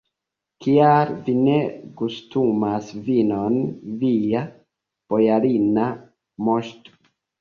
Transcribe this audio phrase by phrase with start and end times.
[0.65, 1.57] Kial vi ne
[1.99, 3.61] gustumas vinon,
[4.05, 4.41] via
[5.13, 5.87] bojarina
[6.49, 6.99] moŝto?